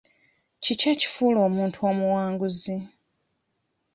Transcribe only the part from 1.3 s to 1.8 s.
omuntu